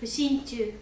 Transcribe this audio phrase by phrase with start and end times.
[0.00, 0.72] 不審中。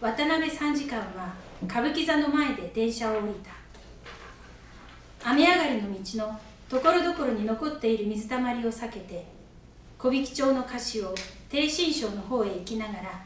[0.00, 3.50] 渡辺参事官は歌舞伎座の前で電車を降りた。
[5.30, 9.26] 雨上がりの道のところどころに残っている水たまりを避けて
[9.98, 11.14] 小引町の歌詞を
[11.48, 13.24] 低心省の方へ行きながら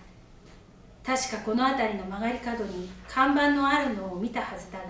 [1.05, 4.85] 確かこの辺りの曲がり角に看板のあるのを見たはずだが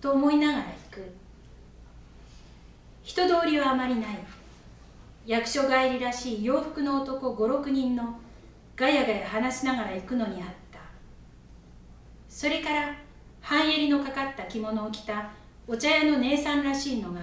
[0.00, 1.12] と思いながら行く。
[3.02, 4.18] 人通りはあまりない。
[5.28, 8.18] 役所帰りらしい洋服の男56人の
[8.74, 10.78] ガヤガヤ話しながら行くのにあった。
[12.30, 12.94] それから
[13.42, 15.30] 半襟のかかった着物を着た
[15.66, 17.20] お茶屋の姉さんらしいのが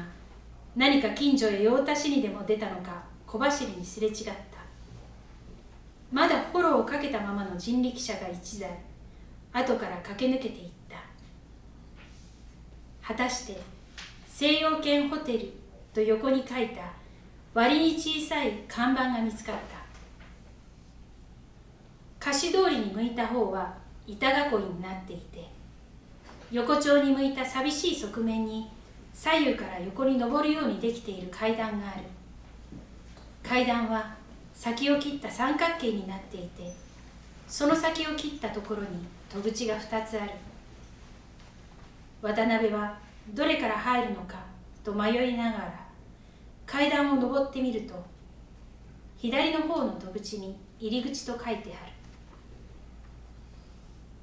[0.76, 4.34] 何か近所へ用足しにでも出たのか小走りにすれ違った。
[6.12, 8.70] まだフォローをかけたままの人力車が1台
[9.64, 10.98] 後から駆け抜けていった。
[13.02, 13.60] 果たして
[14.28, 15.52] 西洋圏ホテル
[15.92, 17.04] と横に書いた
[17.56, 19.78] 割に小さい看板が見つかった。
[22.20, 23.74] 貸し通りに向いた方は
[24.06, 25.48] 板囲いになっていて
[26.52, 28.70] 横丁に向いた寂しい側面に
[29.14, 32.04] 左右から横に登るようにできている階段がある。
[33.42, 34.14] 階段は
[34.54, 36.74] 先を切った三角形になっていて
[37.48, 38.88] その先を切ったところに
[39.30, 40.32] 戸口が2つある。
[42.22, 42.98] 渡辺は
[43.34, 44.40] どれから入るのか
[44.84, 45.85] と迷いながら
[46.66, 47.94] 階段を上ってみると
[49.18, 51.92] 左の方の戸口に入り口と書いてある。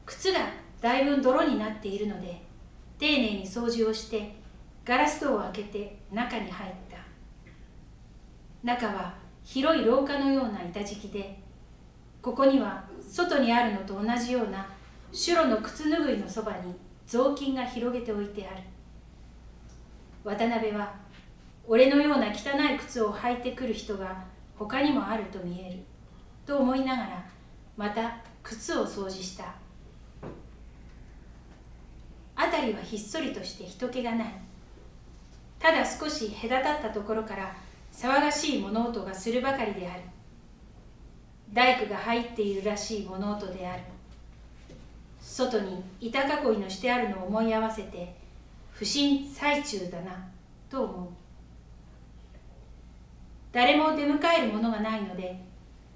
[0.04, 0.40] 靴が
[0.80, 2.42] だいぶ泥になっているので
[2.98, 4.34] 丁寧に掃除をして
[4.84, 6.96] ガラス戸を開けて中に入った。
[8.62, 11.38] 中は広い廊下のような板敷きで
[12.20, 14.68] ここには外にあるのと同じような
[15.10, 16.74] 白の靴拭いのそばに
[17.06, 18.62] 雑巾が広げておいてある。
[20.24, 20.94] 渡辺は
[21.66, 24.24] 俺のような汚い靴を履いてくる人が
[24.58, 25.78] 他にもあると見える。
[26.44, 27.24] と思いながら
[27.76, 29.54] また靴を掃除した。
[32.36, 34.28] 辺りはひっそりとして人気がない。
[35.58, 37.54] ただ少し隔たったところから
[37.92, 40.00] 騒がしい物音がするばかりである。
[41.52, 43.82] 大工が入っているらしい物音である。
[45.20, 48.16] 外に板囲いのしてあるのを思い合わせて
[48.72, 50.28] 不審最中だな
[50.68, 51.21] と思う。
[53.52, 55.38] 誰も出迎えるものがないので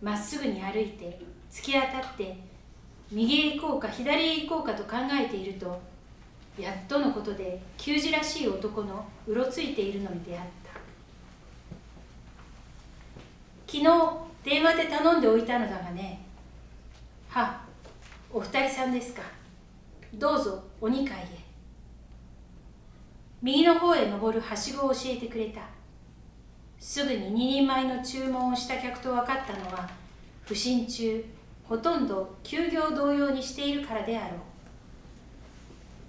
[0.03, 1.19] まっすぐに歩いて
[1.51, 2.37] 突き当たって
[3.11, 5.81] 右へ行こうか左へ行こうかと考えていると
[6.59, 10.47] やっとのことで給仕らしい男のうろついているのに出会った。
[13.67, 13.85] 昨日
[14.45, 16.25] 電話で頼んでおいたのだがね
[17.29, 17.61] は
[18.33, 19.23] お二人さんですか。
[20.15, 21.27] どうぞお二階へ。
[23.43, 25.76] 右の方へ登るはしごを教えてくれた。
[26.79, 29.89] すぐに2人前の注文をした客と分かったのは
[30.45, 31.25] 不審中
[31.65, 34.39] ほとんど休業同様にしているからであろう。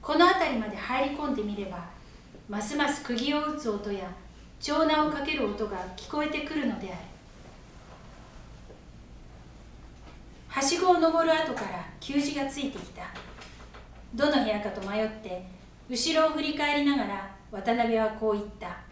[0.02, 1.84] この辺りまで入り込んでみれば
[2.48, 4.10] ますます釘を打つ音や
[4.60, 6.98] 長男をかける音が聞こえてくるのである。
[10.48, 13.04] はしごを登る後から給仕がついてきた。
[14.16, 15.44] どの部屋かと迷って
[15.90, 18.87] 後ろを振り返りながら渡辺はこう言った。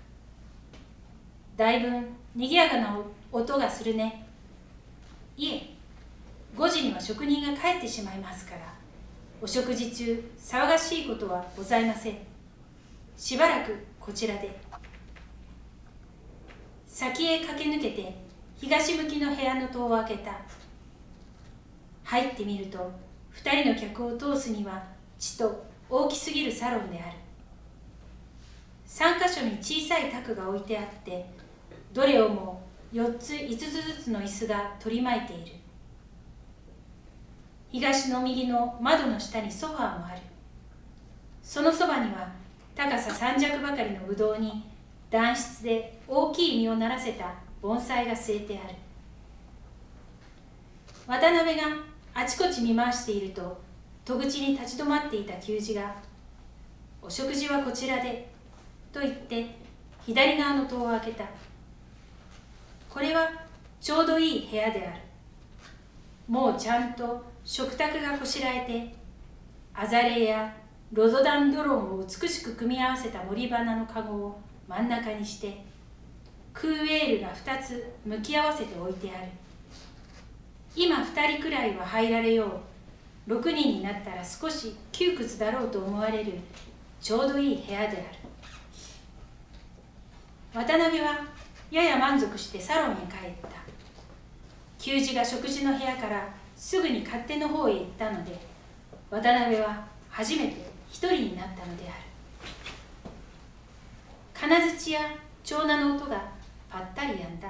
[1.57, 1.87] だいぶ
[2.35, 2.99] 賑やかな
[3.31, 4.27] 音がするね。
[5.37, 5.69] いえ
[6.55, 8.61] 5時には職人が帰ってしまいますから
[9.41, 12.17] お食事中騒がしいことはございません。
[13.17, 14.59] しばらくこちらで。
[16.87, 18.15] 先へ駆け抜けて
[18.57, 20.41] 東向きの部屋の戸を開けた。
[22.03, 22.91] 入ってみると
[23.43, 24.83] 2人の客を通すには
[25.19, 27.17] ちと大きすぎるサロンである。
[28.87, 31.25] 3箇所に小さい卓が置いてあって
[31.95, 32.61] どれをも
[32.91, 35.55] 4つ5つずつの椅子が取り巻いている。
[37.71, 40.19] 東の右の窓の下にソファーもある。
[41.41, 42.27] そのそばには
[42.75, 44.65] 高さ三尺ばかりのぶどうに
[45.09, 48.75] 暖室で大きい実をならせた盆栽が据えてある。
[51.07, 51.63] 渡辺が
[52.13, 53.61] あちこち見回していると
[54.03, 55.95] 戸口に立ち止まっていた給仕が
[57.01, 58.27] 「お食事はこちらで」
[58.91, 59.45] と言って
[60.05, 61.23] 左側の戸を開けた。
[62.95, 63.29] これは
[63.81, 65.01] ちょうどいい部屋である。
[66.29, 68.95] もうちゃんと食卓がこしらえて
[69.73, 70.55] アザレや
[70.93, 74.39] ロドダンドロンを美しく組み合わせた森花の籠を
[74.69, 75.61] 真ん中にして
[76.53, 79.27] クーウェールが2つ向き合わせて置いてある。
[80.73, 82.61] 今2人くらいは入られよ
[83.27, 83.29] う。
[83.29, 86.31] 6人になったら少し窮屈だろうと思われる。
[87.01, 87.97] ちょうどいい部屋である。
[90.65, 91.35] 渡辺は
[91.71, 93.49] やや満足してサロンへ帰った。
[94.77, 98.39] 給仕が食事の部屋からすぐに勝手の方へ行ったので
[99.09, 101.93] 渡辺は初めて一人になったのである。
[104.33, 104.99] 金槌や
[105.43, 106.23] 長男の音が
[106.69, 107.49] ぱったりやんだ。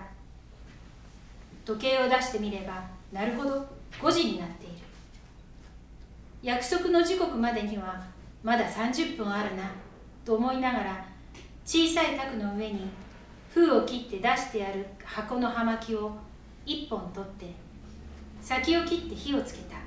[1.65, 3.67] 時計を出してみればなるほど
[3.99, 4.75] 5時になっている。
[6.41, 8.03] 約束の時刻までには
[8.43, 9.63] まだ30分あるな
[10.23, 11.05] と思いながら
[11.65, 12.87] 小さい卓の上に
[13.55, 16.11] 封を切って出してある箱の葉巻を
[16.65, 17.53] 一本取って
[18.41, 19.77] 先を切って火をつけた。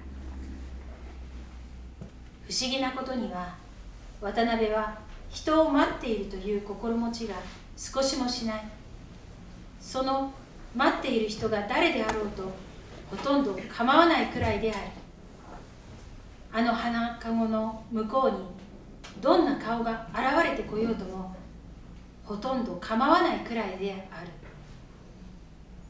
[2.49, 3.55] 不思議なことには
[4.23, 4.99] 渡辺は
[5.29, 7.35] 人を待っているという心持ちが
[7.77, 8.65] 少しもしない。
[9.79, 10.33] その
[10.75, 12.51] 待っている人が誰であろうと
[13.11, 14.81] ほとんど構わないくらいである。
[16.51, 18.39] あの花籠の向こうに
[19.21, 21.37] どんな顔が現れてこようとも
[22.29, 24.29] ほとんど構わないくらいである。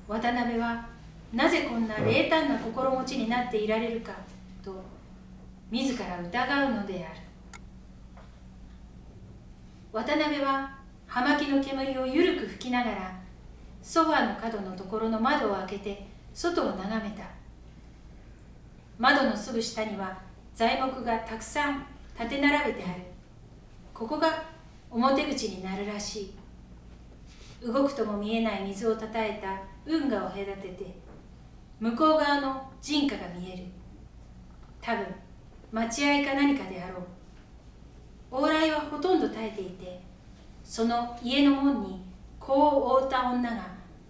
[0.07, 0.87] 渡辺は
[1.33, 4.13] なぜこんな冷淡な心持ちになっていられるか
[4.63, 4.85] と
[5.73, 7.21] 自ら疑うのである。
[9.93, 13.21] 渡辺は葉巻の煙をゆるく吹きながら
[13.83, 17.25] ソファーの角のところの窓を開けて外を眺めた。
[18.97, 20.17] 窓のすぐ下には
[20.55, 21.85] 材木がたくさん
[22.17, 23.03] 立て並べてある。
[23.93, 24.48] ここが
[24.91, 26.35] 表口になるらしい。
[27.67, 30.95] 動くとも見えない水をたたえた運河を隔てて
[31.81, 33.65] 向こう側の人家が見える。
[34.81, 35.07] 多分
[35.73, 37.03] 待合か何かであろ
[38.31, 38.45] う。
[38.45, 40.01] 往来はほとんど絶えていて
[40.63, 42.05] その家の門に
[42.39, 43.67] 子を覆った女が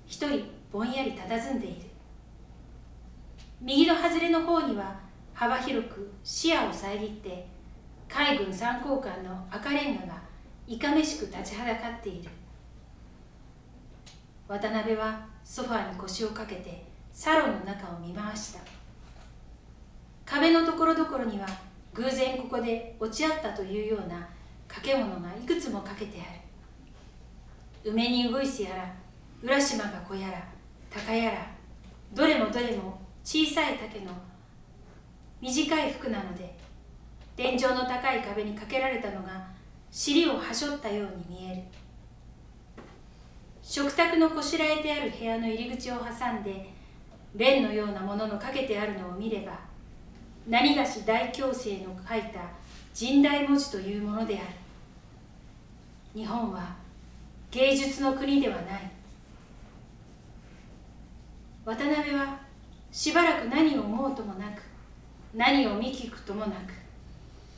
[0.07, 1.87] 一人ぼんやり佇んでいる。
[3.61, 5.01] 右の外れの方には
[5.33, 7.49] 幅広く視野を遮って
[8.09, 10.28] 海軍参考官の赤レンガが
[10.69, 12.29] いかめしく立ちはだかっている。
[14.47, 18.61] 渡辺はソファーに腰をかけてサロンの中を見回した。
[20.27, 21.47] 壁のところどころには
[21.95, 24.29] 偶然ここで落ち合ったというような
[24.69, 26.35] 掛け物がいくつもかけてあ
[27.87, 27.91] る。
[27.91, 28.95] 梅にウグイスやら
[29.43, 30.47] 浦島が子やら
[30.91, 31.47] 鷹やら
[32.13, 34.13] どれもどれも小さい竹の
[35.41, 36.55] 短い服なので
[37.37, 39.57] 天井の高い壁にかけられたのが
[39.91, 41.63] 尻をはしょったように見える。
[43.63, 46.71] 食卓のこしらえてある部屋の入り口を挟んで
[47.35, 49.59] 弁のようなもののかけてあるのを見れば
[50.49, 52.41] 何がし大強制の書いた
[52.99, 54.47] 神代文字というものである。
[56.15, 56.75] 日本は
[57.51, 58.91] 芸術の国ではない。
[61.65, 62.39] 渡辺は
[62.91, 64.63] しばらく何を思うともなく
[65.35, 66.73] 何を見聞くともなく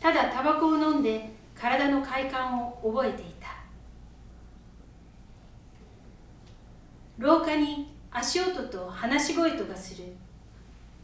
[0.01, 1.31] ただタバコを飲んで
[1.61, 3.49] 体の快感を覚えていた。
[7.19, 10.05] 廊下に足音と話し声とがする。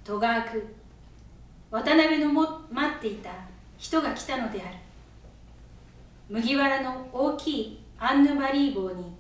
[0.03, 0.75] 戸が開く
[1.71, 3.31] 渡辺のも待っていた
[3.77, 4.77] 人が来たのである。
[6.31, 9.13] 麦わらの大きいアンヌマリー帽に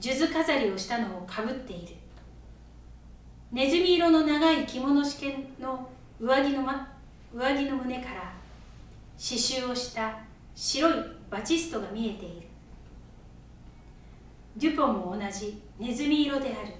[0.00, 1.94] 数珠飾りをしたのをかぶっている。
[3.52, 5.88] ネズミ色の長い着物試験の
[6.18, 6.92] 上着の,、ま、
[7.32, 8.32] 上着の胸から
[9.16, 10.25] 刺繍をした
[10.56, 10.94] 白い
[11.30, 12.46] バチストが見えている。
[14.56, 16.72] デュポンも同じネズミ色である。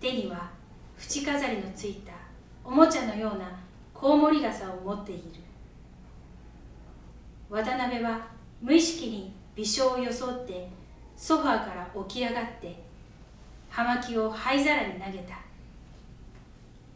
[0.00, 0.48] 手には
[0.96, 2.12] 縁飾りのついた
[2.64, 3.58] おもちゃのような
[3.92, 5.22] コウモリ傘を持っている。
[7.50, 8.28] 渡辺は
[8.60, 10.68] 無意識に微笑を装って
[11.16, 12.80] ソファーから起き上がって
[13.68, 15.40] 葉巻を灰皿に投げた。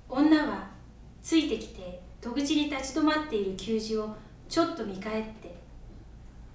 [0.09, 0.69] 女は
[1.21, 4.15] ついてきて戸口に立ち止まっている給仕を
[4.49, 5.55] ちょっと見返って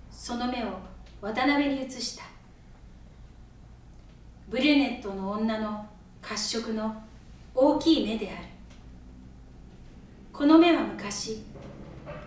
[0.10, 0.68] その目を
[1.22, 2.24] 渡辺に移した。
[4.50, 5.86] ブリュネットの女の
[6.22, 7.04] 褐色の
[7.54, 8.48] 大きい目である。
[10.34, 11.44] この目は昔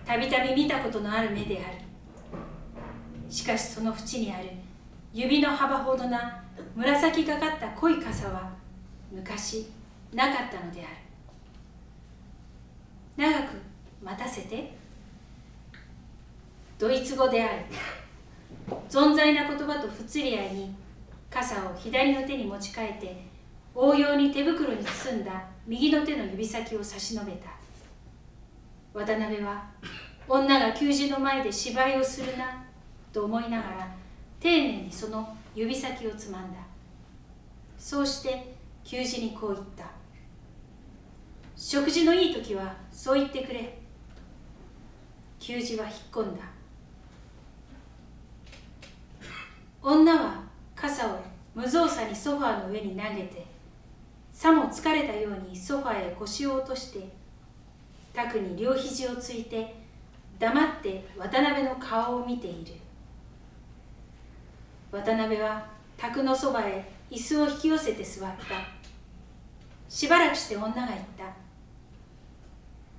[0.04, 1.78] たびたび見たことのある目である。
[3.28, 4.50] しかしその縁にある
[5.12, 6.42] 指の幅ほどな
[6.76, 8.52] 紫がかった濃い傘は
[9.10, 9.66] 昔
[10.12, 10.88] なかったのである。
[13.16, 13.56] 長く
[14.02, 14.83] 待たせて。
[16.84, 17.64] ドイツ語である。
[18.90, 20.74] 存在な言葉と不釣り合いに
[21.30, 23.24] 傘を左の手に持ち替えて
[23.74, 27.48] 応用に手袋に包んだ右の手の指先を差し伸べた。
[28.92, 29.64] 渡辺は
[30.28, 32.62] 女が給仕の前で芝居をするな
[33.14, 33.94] と思いながら
[34.38, 36.58] 丁寧にその指先をつまんだ。
[37.78, 39.86] そうして給仕にこう言った。
[41.56, 43.78] 食事のいい時はそう言ってくれ。
[45.40, 46.42] 給仕は引っ込んだ。
[49.86, 50.42] 女は
[50.74, 51.18] 傘を
[51.54, 53.46] 無造作にソファーの上に投げて
[54.32, 57.06] さも疲れたようにソファーへ腰を落として
[58.14, 59.74] 卓に両肘をついて
[60.38, 62.72] 黙って渡辺の顔を見ている。
[64.90, 68.44] 渡辺は卓のそばへ椅子を引き寄せて座った。
[69.88, 71.24] しばらくして女が言った。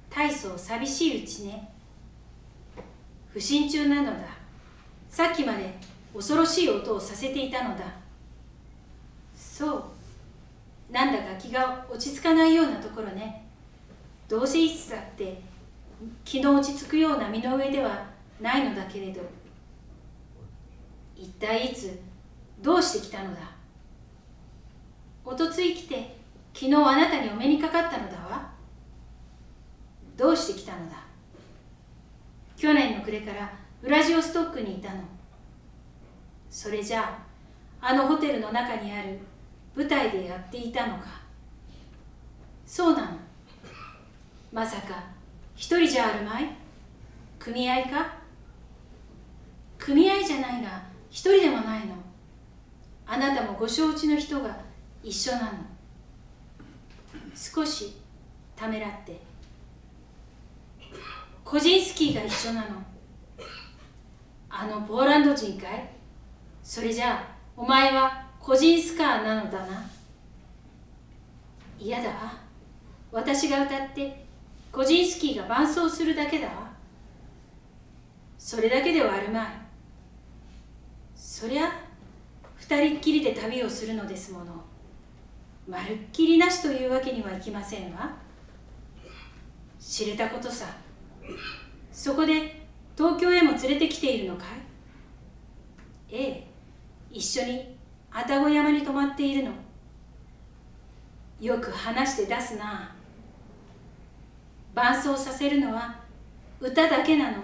[0.09, 1.71] 大層寂しいうちね。
[3.29, 4.27] 不審中なのだ。
[5.09, 7.83] さっきまで恐ろしい音をさせていたのだ。
[9.35, 9.83] そう。
[10.93, 13.45] なんだか気が落ち着かないようなところね。
[14.29, 15.41] どうせいつだって
[16.23, 18.05] 気の落ち着くような身の上では
[18.39, 19.21] ないのだけれど。
[21.17, 21.99] 一体いつ
[22.61, 23.41] どうして来たのだ。
[25.25, 26.15] おとつい来て
[26.53, 28.51] 昨日あなたにお目にかかったのだわ。
[30.15, 31.03] どうして来たのだ。
[32.55, 33.51] 去年の暮れから
[33.83, 35.01] ウラジオストックにいたの。
[36.55, 37.19] それじゃ
[37.81, 39.19] ああのホテルの中にある
[39.75, 41.07] 舞台でやっていたのか。
[42.65, 43.07] そうなの。
[44.53, 45.03] まさか
[45.53, 46.49] 一人じゃあるまい？
[47.37, 48.13] 組合か？
[49.77, 51.93] 組合じゃないが一人でもないの。
[53.05, 54.57] あなたもご承知の人が
[55.03, 55.49] 一緒なの。
[57.35, 57.97] 少し
[58.55, 59.19] ためらって。
[61.43, 62.67] コジンスキーが一緒なの。
[64.49, 65.94] あのポーランド人かい？
[66.65, 69.87] それじゃあお前はコジンスカーなのだな。
[71.79, 72.33] 嫌だわ。
[73.11, 74.25] 私が歌って
[74.71, 76.71] コジンスキーが伴奏するだけだわ。
[78.39, 79.47] それだけではあるまい。
[81.15, 81.71] そりゃ
[82.55, 84.45] 二人っきりで旅をするのですもの。
[85.67, 88.11] まるっきりなしというわけにはいきませんわ。
[89.79, 90.65] 知れたことさ。
[91.91, 92.65] そこで
[92.97, 94.45] 東京へも連れてきているのか
[96.09, 96.15] い？
[96.15, 96.54] ええ。
[97.15, 97.77] 一緒に
[98.11, 99.51] 愛宕山に泊まっているの。
[101.39, 102.93] よく話して出すな。
[104.73, 105.95] 伴奏させるのは
[106.59, 107.37] 歌だけなの。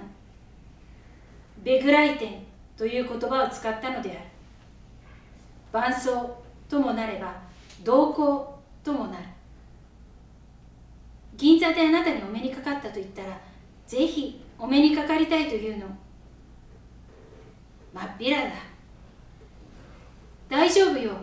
[1.63, 2.43] ベグライテン
[2.75, 4.19] という言葉を使ったのである。
[5.71, 7.41] 伴奏ともなれば
[7.81, 9.23] 同行ともなる。
[11.37, 13.39] 銀座であなたにお目にかかったと言ったら
[13.87, 15.85] ぜひお目にかかりたいというの。
[17.93, 18.70] まっぴらだ。
[20.51, 21.13] 大丈夫よ。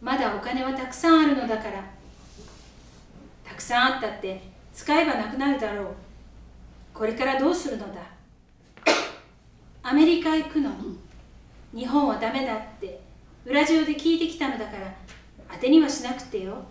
[0.00, 1.84] まだお金はたくさんあるのだから。
[3.44, 4.42] たくさんあったって
[4.74, 5.86] 使えばなくなるだろう。
[6.92, 8.00] これからどうするのだ。
[9.84, 10.72] アメリカ行くの。
[11.72, 13.00] 日本はダメだって。
[13.46, 14.92] ウラジオで聞いてきたのだから
[15.52, 16.64] 当てにはしなくてよ。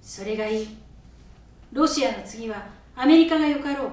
[0.00, 0.68] それがいい。
[1.72, 2.64] ロシアの次は
[2.94, 3.90] アメリカがよかろ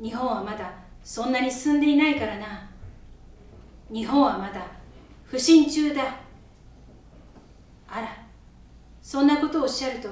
[0.00, 0.04] う。
[0.04, 2.70] 日本はまだそんなに進んでいないからな。
[3.90, 4.75] 日本はまだ
[5.28, 6.02] 不信中だ。
[7.88, 8.08] あら
[9.02, 10.08] そんなことをおっしゃると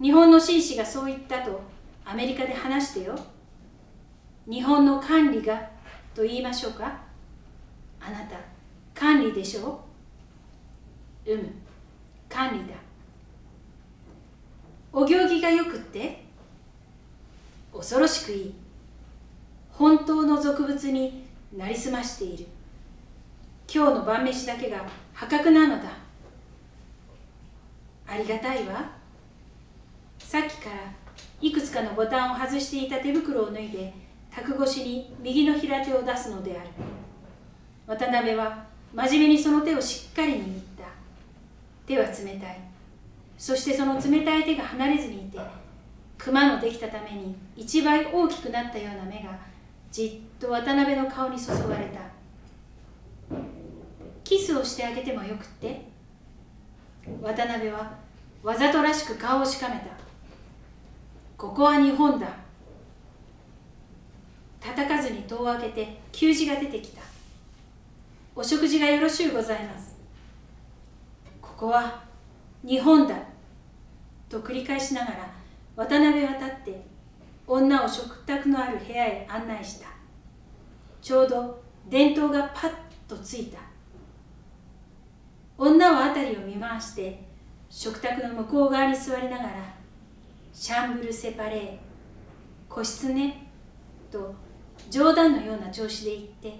[0.00, 1.60] 日本の紳士がそう言ったと
[2.04, 3.18] アメリカで話してよ。
[4.46, 5.70] 日本の管理が
[6.14, 7.00] と言いましょうか。
[8.00, 8.36] あなた
[8.94, 9.80] 管理でしょ？
[11.24, 11.48] うむ
[12.28, 12.74] 管理だ。
[14.92, 16.24] お行儀がよくって
[17.72, 18.54] 恐ろしくいい。
[19.70, 21.24] 本当の俗物に
[21.56, 22.46] なりすましている。
[23.70, 25.90] 今日の晩飯だけが破格なのだ。
[28.06, 28.90] ありがたいわ。
[30.18, 30.76] さっきから
[31.40, 33.92] いくつかのボタンを外していた手袋を脱いで
[34.30, 36.68] 卓越しに右の平手を出すのである。
[37.86, 40.84] 渡辺は真面目にその手をしっかり握った。
[41.86, 42.60] 手は冷たい。
[43.36, 45.38] そしてその冷たい手が離れずにいて
[46.16, 49.36] 熊のできたために一倍大きくなったような目が
[49.90, 52.00] じっと渡辺の顔に注がれた。
[54.32, 55.82] キスをしてあげてもよくって。
[57.20, 57.92] 渡辺は
[58.42, 59.88] わざとらしく顔をしかめた。
[61.36, 62.28] ここは日本だ。
[64.58, 67.02] 叩かずに戸を開けて給仕が出てきた。
[68.34, 69.96] お食事がよろしゅうございます。
[71.42, 72.02] ここは
[72.64, 73.14] 日本だ。
[74.30, 75.30] と繰り返しながら
[75.76, 76.82] 渡辺は立って
[77.46, 79.88] 女を食卓のある部屋へ案内した。
[81.02, 82.72] ちょうど電灯がパッ
[83.06, 83.58] とついた。
[85.64, 87.22] 女は辺りを見回して
[87.70, 89.50] 食卓の向こう側に座りながら
[90.52, 91.78] シャンブル・セパレー
[92.68, 93.46] 個室ね
[94.10, 94.34] と
[94.90, 96.58] 冗談のような調子で言って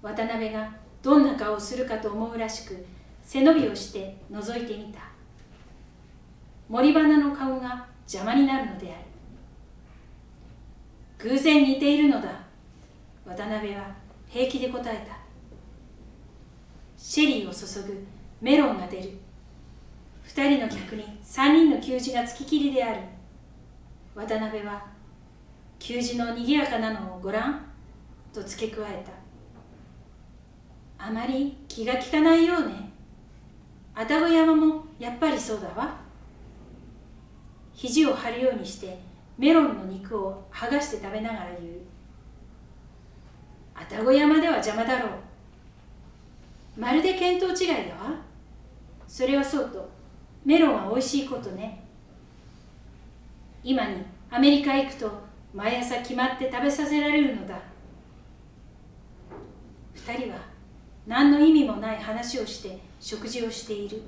[0.00, 2.86] 渡辺がどんな顔をするかと思うらしく
[3.24, 5.00] 背伸びをして覗いてみた。
[6.68, 8.94] 森花の顔が邪魔になるのであ
[11.26, 11.30] る。
[11.30, 12.28] 偶然似ているのだ
[13.26, 13.92] 渡辺は
[14.28, 15.23] 平気で答えた。
[17.06, 18.02] シェリーを注ぐ
[18.40, 19.10] メロンが出る。
[20.22, 23.02] 二人の客に三人の給仕がつききりである。
[24.14, 24.82] 渡辺は
[25.78, 27.60] 給仕のにぎやかなのをごらん
[28.32, 29.04] と付け加え
[30.96, 31.06] た。
[31.06, 32.90] あまり気が利かないようね。
[33.94, 36.00] 愛宕山もやっぱりそうだわ。
[37.74, 38.98] 肘を張るようにして
[39.36, 41.74] メロンの肉を剥がして食べながら言う。
[43.74, 45.10] 愛宕山では邪魔だろう。
[46.76, 48.20] まるで見当違いだわ。
[49.06, 49.88] それはそうと
[50.44, 51.84] メロンはおいしいことね。
[53.62, 55.10] 今にアメリカへ行くと
[55.54, 57.58] 毎朝決まって食べさせられるのだ。
[59.94, 60.38] 二人は
[61.06, 64.02] 何の意味もない話をして食事をしている。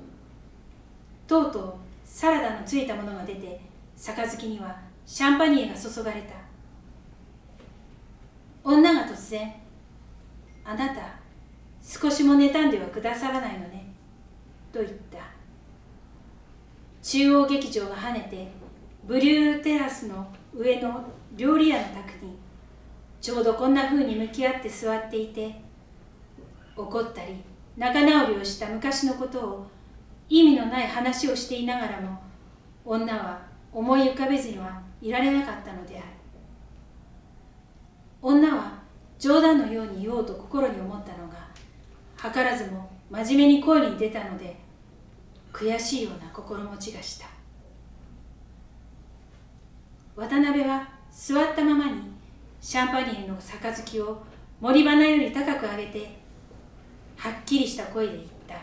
[1.25, 3.59] とうとうサラダのついたものが出て
[3.95, 6.35] 杯にはシャンパニエが注がれた。
[8.63, 9.53] 女が突然
[10.65, 11.26] 「あなた
[11.87, 13.85] 少しも妬んではくださらないのね」
[14.73, 15.19] と言った。
[17.01, 18.51] 中央劇場が跳ねて
[19.05, 21.01] ブリューテラスの上の
[21.37, 22.37] 料理屋の宅に
[23.21, 25.61] ちょうどこんな風に向き合って座っていて
[26.75, 27.37] 怒ったり
[27.77, 29.67] 仲直りをした昔のことを
[30.27, 32.19] 意味のない話をしていながらも
[32.83, 33.39] 女は
[33.71, 36.07] 思い浮かべずにはいられなかったのである。
[38.21, 38.73] 女は
[39.17, 41.26] 冗談のように言おうと心に思ったの。
[42.17, 44.57] 図らずも真面目に声に出たので
[45.53, 47.27] 悔しいような心持ちがした。
[50.15, 52.01] 渡辺は座ったままに
[52.59, 54.23] シャンパニエの杯を
[54.59, 56.17] 森花より高く上げて
[57.17, 58.55] はっきりした声で言った。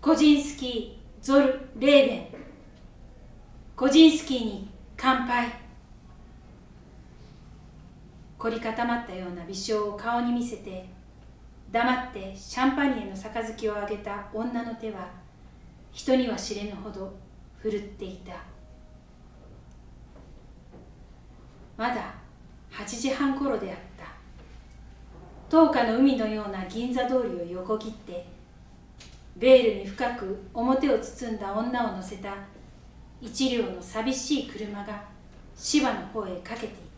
[0.00, 2.26] コジンスキーゾル・レーベン。
[3.76, 5.52] コジンスキーに乾杯。
[8.38, 10.84] 凝り固まったような微笑を顔に見せて
[11.72, 15.08] 黙ってシャンパニエの杯をあげた女の手は
[15.90, 17.14] 人には知れぬほど
[17.56, 18.34] 振るっていた。
[21.78, 22.14] まだ
[22.70, 25.56] 8時半頃であった。
[25.56, 28.26] 10日の海のような銀座通りを横切って
[29.36, 32.34] ベールに深く表を包んだ女を乗せた
[33.20, 35.02] 一両の寂しい車が
[35.56, 36.91] 芝の方へかけていた。